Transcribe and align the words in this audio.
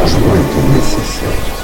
franchement 0.00 0.34
était 0.34 0.62
nécessaire. 0.62 1.59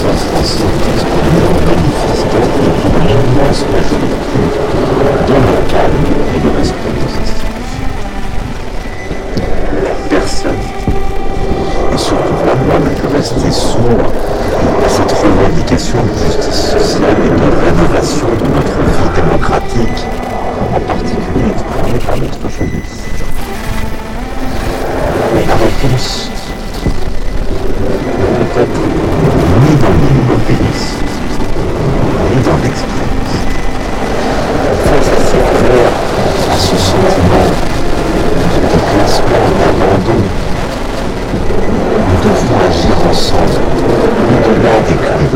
La 0.00 0.14
personne, 10.08 10.52
et 11.92 11.98
surtout 11.98 12.38
la 12.46 12.54
moyenne, 12.54 12.94
qui 12.94 13.06
reste 13.12 13.34
des 13.44 13.50
sourds, 13.50 14.12
à 14.84 14.88
cette 14.88 15.12
revendication 15.12 15.98
de 16.02 16.12
justice 16.24 16.60
sociale 16.70 17.18
et 17.24 17.28
de 17.28 17.34
rénovation 17.66 18.28
de 18.28 18.46
notre 18.54 18.78
vie 18.94 19.10
démocratique, 19.16 20.00
en 20.74 20.80
particulier 20.80 21.50
exprimée 21.50 21.98
par 22.06 22.16
notre 22.18 22.48
famille. 22.48 22.82
Mais 25.34 25.44
la 25.44 25.54
réponse 25.54 26.30
ne 28.38 28.44
peut 28.54 28.64
pas. 28.64 28.97
Fais 30.48 30.54
à 36.48 36.56
ce 36.56 36.76
sentiment 36.76 37.48
de 38.54 38.60
déclassement 38.72 39.44
et 39.44 39.54
d'abandon. 39.58 40.20
Nous 42.08 42.18
devons 42.24 42.58
agir 42.66 42.96
ensemble, 43.10 43.60
au-delà 44.24 44.74
des 44.88 44.96
cris 44.96 45.28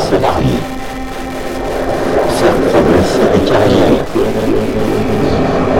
se 0.00 0.16
marier. 0.16 0.60
Sa 2.38 2.50
promesse 2.68 3.16
de 3.32 3.40
carrière. 3.48 4.04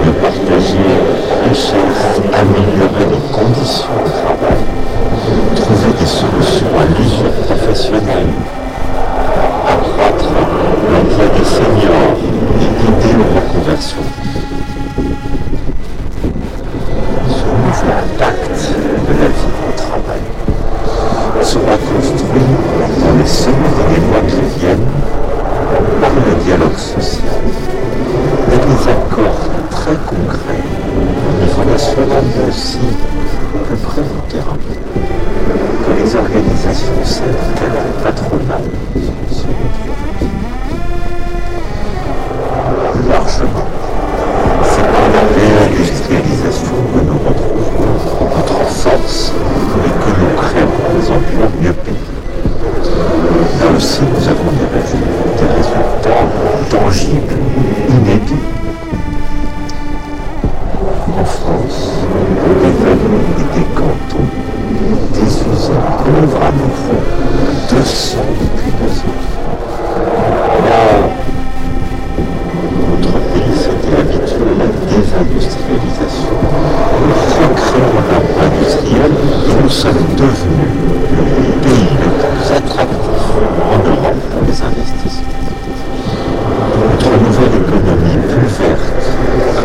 De 0.04 0.10
partager 0.12 0.92
richesse, 1.48 2.04
améliorer 2.32 3.06
les 3.10 3.22
conditions 3.32 3.98
de 4.04 4.10
travail. 4.10 4.62
Trouver 5.56 5.92
des 5.98 6.06
solutions 6.06 6.74
à 6.78 6.84
l'usure 6.98 7.34
professionnelle. 7.46 8.32
Accroître 9.66 10.28
l'emploi 10.92 11.26
des 11.36 11.44
seniors 11.44 12.16
et 12.60 12.70
guider 12.78 13.14
aux 13.16 13.30
reconversions. 13.40 14.08
Ce 17.28 17.44
nouveau 17.46 17.92
pacte 18.18 18.60
de 19.08 19.12
la 19.20 19.28
vie 19.28 19.54
au 19.66 19.72
travail 19.76 20.24
sera 21.42 21.76
construit 21.76 22.59
progresser 23.20 23.50
vers 23.50 23.88
les 23.90 24.00
voies 24.00 24.24
viennent 24.58 24.88
par 26.00 26.10
le 26.10 26.44
dialogue 26.44 26.76
social, 26.76 27.42
et 28.48 28.56
des 28.56 28.82
accords 28.90 29.44
très 29.70 29.96
concrets 30.06 30.64
sur 31.52 31.64
la 31.70 31.78
semaine 31.78 32.48
aussi 32.48 32.78
plus 33.66 33.76
près 33.76 34.02
du 34.02 34.20
terrain 34.28 34.58
que 35.86 35.92
les 36.02 36.16
organisations 36.16 37.04
syndicales 37.04 37.69
des 83.90 84.62
investissements 84.62 85.40
pour 87.00 87.12
nouvelle 87.12 87.56
économie 87.60 88.18
plus 88.28 88.50
verte, 88.62 89.02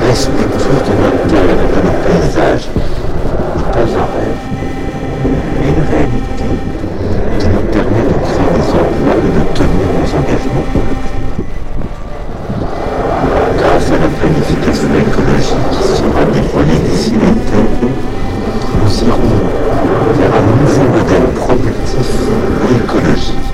respectueuse 0.07 0.81
de 0.85 0.93
notre 1.03 1.23
terre 1.27 1.53
et 1.53 1.69
de 1.73 1.79
nos 1.85 1.97
paysages, 2.05 2.67
n'est 3.55 3.71
pas 3.71 3.85
un 3.85 4.07
rêve, 4.15 4.43
mais 5.59 5.69
une 5.69 5.83
réalité 5.91 6.49
qui 7.39 7.47
nous 7.47 7.65
permet 7.71 8.05
de 8.05 8.17
créer 8.25 8.51
des 8.55 8.69
emplois 8.73 9.17
et 9.17 9.31
de 9.35 9.43
tenir 9.53 9.87
nos 9.93 10.09
engagements. 10.17 10.69
Grâce 13.57 13.89
à 13.89 13.97
la 14.01 14.09
planification 14.09 14.89
écologique 15.05 15.65
qui 15.71 15.83
sera 15.87 16.23
déployée 16.33 16.79
d'ici 16.89 17.11
l'été, 17.11 17.61
nous 18.81 18.93
irons 19.07 19.37
vers 20.17 20.33
un 20.33 20.45
nouveau 20.61 20.85
modèle 20.97 21.27
productif 21.35 22.09
et 22.69 22.75
écologique 22.83 23.44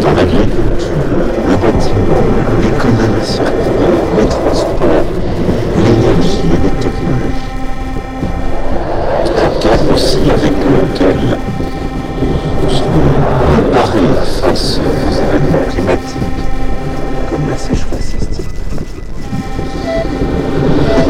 dans 0.00 0.12
la 0.12 0.24
vie, 0.24 0.48
le 1.48 1.56
bâtiment, 1.56 2.22
l'économie 2.62 3.24
circulaire, 3.24 4.04
les 4.18 4.26
transports, 4.26 5.04
l'énergie 5.76 6.44
et 6.44 6.60
les 6.64 6.74
technologies. 6.80 7.52
Un 9.36 9.60
cadre 9.60 9.88
aussi 9.94 10.18
avec 10.30 10.52
lequel 10.52 11.38
préparer 13.52 14.08
face 14.40 14.78
aux 14.78 15.12
événements 15.12 15.66
climatiques 15.70 16.40
comme 17.30 17.44
la 17.50 17.56
sécheresse 17.56 18.14
estivale. 18.20 18.52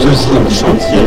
Deuxième 0.01 0.49
chantier, 0.51 1.07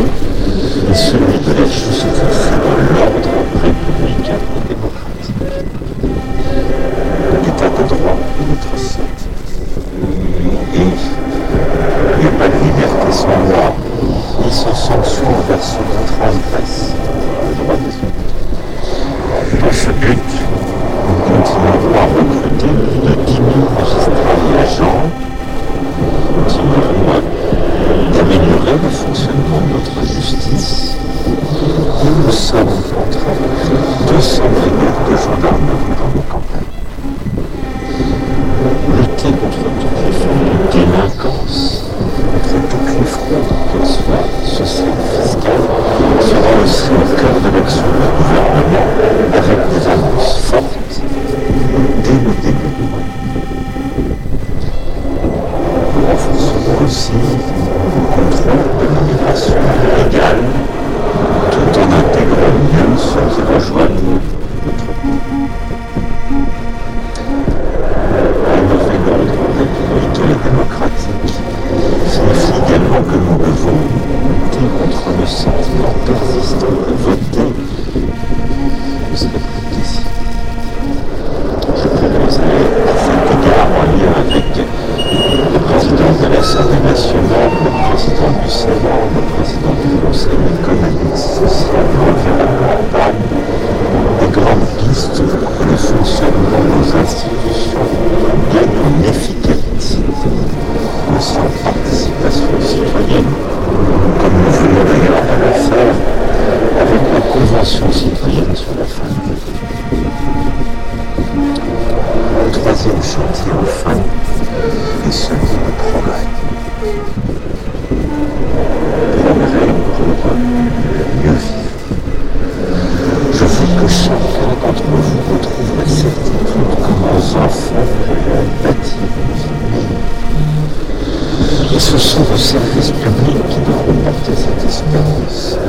service 132.50 132.90
public 132.90 133.38
qui 133.48 133.60
doit 133.60 133.78
remporter 133.86 134.34
cette 134.34 134.66
espérance 134.68 135.60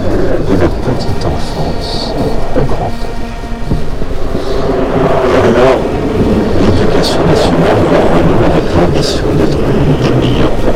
de 0.49 0.55
la 0.55 0.67
petite 0.67 1.25
enfance 1.27 2.15
au 2.57 2.65
grand 2.65 2.89
âge. 3.05 3.37
Alors, 5.45 5.81
l'éducation 6.57 7.21
nationale 7.29 7.85
va 7.85 8.47
avec 8.49 8.65
l'ambition 8.73 9.29
d'être 9.37 9.59
l'une 9.61 9.93
des. 10.09 10.73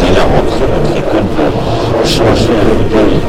Dès 0.00 0.10
la 0.10 0.24
rentrée, 0.26 0.66
notre 0.74 0.98
école 0.98 1.28
va 1.38 1.46
changer 2.02 2.50
à 2.50 2.74
l'œil 2.90 3.22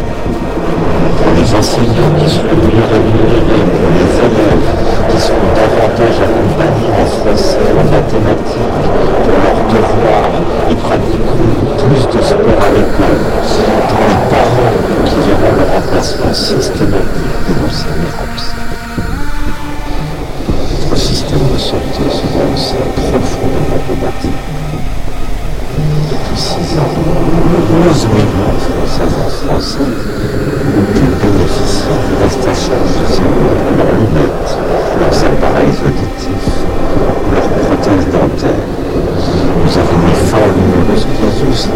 pour 1.14 1.32
les 1.38 1.50
enseignants 1.54 2.14
qui 2.18 2.26
seront 2.26 2.58
mieux 2.58 2.86
rémunérés, 2.90 3.70
pour 3.78 3.92
les 4.02 4.12
élèves 4.18 4.66
qui 5.12 5.20
seront 5.22 5.54
davantage 5.54 6.18
accompagnés 6.26 6.90
en 6.90 7.06
français, 7.06 7.70
en 7.70 7.86
mathématiques, 7.86 8.82
pour 9.22 9.38
leurs 9.46 9.62
devoirs, 9.70 10.31
plus 11.92 12.18
de 12.18 12.24
sport 12.24 12.40
à 12.40 12.70
l'école 12.72 13.22
c'est 13.44 13.72
pour 13.90 14.04
les 14.08 14.22
parents 14.32 14.72
qui 15.06 15.16
verront 15.28 15.56
le 15.60 15.66
remplacement 15.76 16.34
systématique 16.34 17.36
de 17.48 17.54
l'enseignement 17.60 18.16
absent. 18.24 18.56
Notre 20.72 20.98
système 20.98 21.46
de 21.54 21.58
santé 21.58 22.04
se 22.08 22.26
lançait 22.40 22.88
profondément 22.96 23.82
romantique. 23.90 24.42
Depuis 26.10 26.40
six 26.40 26.80
ans, 26.80 26.94
11 27.90 28.08
millions 28.08 28.54
de 28.56 28.62
Françaises 28.72 29.18
en 29.20 29.30
Français, 29.30 29.90
le 30.76 30.84
plus 30.94 31.12
bénéficiaire 31.28 32.04
de 32.08 32.24
la 32.24 32.30
station 32.30 32.74
de 32.74 33.51
Merci. 41.44 41.70